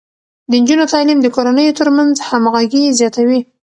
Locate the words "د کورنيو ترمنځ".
1.21-2.13